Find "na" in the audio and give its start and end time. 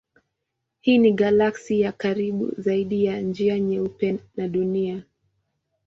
3.07-3.19, 4.37-4.47